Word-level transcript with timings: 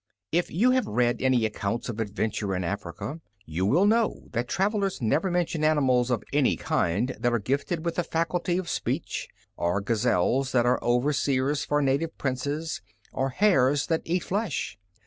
If 0.31 0.49
you 0.49 0.71
have 0.71 0.87
read 0.87 1.21
any 1.21 1.45
accounts 1.45 1.87
of 1.87 1.99
adventure 1.99 2.55
in 2.55 2.63
Africa, 2.63 3.21
you 3.45 3.67
will 3.67 3.85
know 3.85 4.23
that 4.31 4.47
travelers 4.47 4.99
never 4.99 5.29
mention 5.29 5.63
animals 5.63 6.09
of 6.09 6.23
any 6.33 6.55
kind 6.55 7.15
that 7.19 7.31
are 7.31 7.37
gifted 7.37 7.85
with 7.85 7.97
the 7.97 8.03
faculty 8.03 8.57
of 8.57 8.67
speech, 8.67 9.27
or 9.57 9.79
gazelles 9.79 10.53
that 10.53 10.65
are 10.65 10.83
overseers 10.83 11.63
for 11.63 11.83
native 11.83 12.17
princes, 12.17 12.81
or 13.13 13.29
hares 13.29 13.85
that 13.85 14.01
eat 14.05 14.23
flesh. 14.23 14.79